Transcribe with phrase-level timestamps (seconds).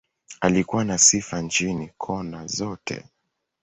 [0.41, 3.05] Alikuwa na sifa nchini, kona zote.